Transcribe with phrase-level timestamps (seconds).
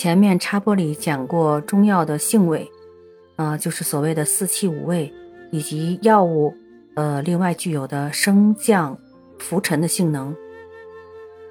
[0.00, 2.66] 前面插播里讲过中药的性味，
[3.36, 5.12] 啊，就是所谓的四气五味，
[5.50, 6.54] 以及药物，
[6.94, 8.98] 呃，另外具有的升降、
[9.38, 10.34] 浮沉的性能。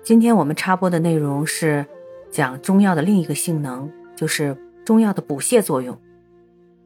[0.02, 1.86] 今天我们插播的内容是
[2.32, 5.95] 讲中药的另一个性能，就是中药的补泻作用。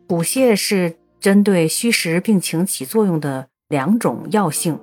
[0.06, 4.78] 补泻是针对虚实病情起作用的两种药性。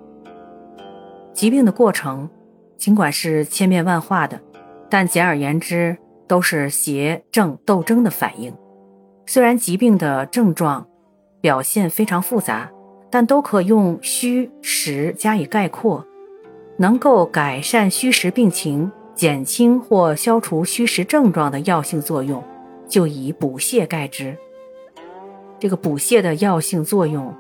[1.35, 2.31] 疾病的过程
[2.79, 4.41] 尽管是千变万化的，
[4.89, 5.99] 但简而言之。
[6.31, 8.55] 都是邪正斗争的反应。
[9.27, 10.87] 虽然疾病的症状
[11.41, 12.71] 表现非常复杂，
[13.11, 16.07] 但都可用虚实加以概括。
[16.77, 22.41] 能够改善虚实病情、减轻或消除虚实症状的药性作用，
[22.89, 24.37] 就以补泻盖之。
[25.59, 27.35] 这个补泻的药性作用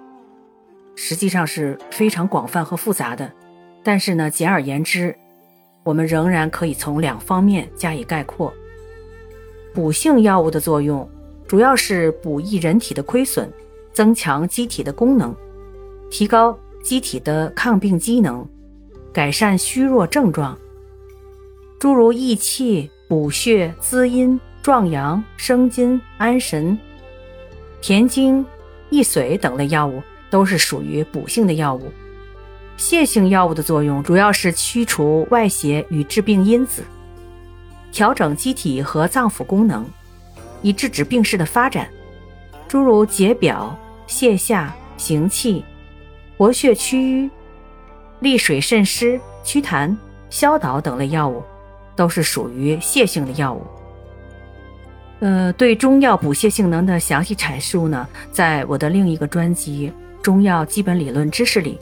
[0.96, 3.30] 实际上是非常广泛和复杂的，
[3.84, 5.16] 但是呢，简而言之，
[5.84, 8.52] 我们仍然可以从两方面加以概括。
[9.72, 11.08] 补性药物的作用，
[11.46, 13.48] 主要是补益人体的亏损，
[13.92, 15.34] 增强机体的功能，
[16.10, 18.46] 提高机体的抗病机能，
[19.12, 20.56] 改善虚弱症状。
[21.78, 26.78] 诸如益气、补血、滋阴、壮阳、生津、安神、
[27.80, 28.44] 填精、
[28.90, 31.90] 益髓等类药物，都是属于补性的药物。
[32.76, 36.82] 泻性药物的作用，主要是驱除外邪与致病因子。
[37.92, 39.84] 调整机体和脏腑功能，
[40.62, 41.88] 以制止病势的发展，
[42.68, 45.64] 诸如解表、泻下、行气、
[46.36, 47.30] 活血祛瘀、
[48.20, 49.96] 利水渗湿、祛痰、
[50.28, 51.42] 消导等类药物，
[51.96, 53.66] 都是属于泻性的药物。
[55.20, 61.78] 呃，对中药补泻性能的详细阐述呢，在我的另一个专辑《中药基本理论知识》里，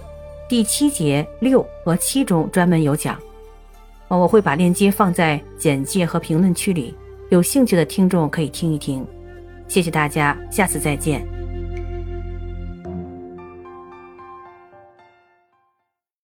[0.49, 3.17] 第七节六和七中专门有讲。
[4.17, 6.95] 我会把链接放在简介和评论区里，
[7.29, 9.07] 有兴趣的听众可以听一听。
[9.67, 11.38] 谢谢大家，下次再见。